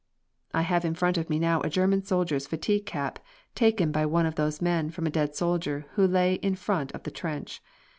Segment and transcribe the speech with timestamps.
[0.51, 3.19] I have in front of me now a German soldier's fatigue cap,
[3.53, 7.03] taken by one of those men from a dead soldier who lay in front of
[7.03, 7.61] the trench.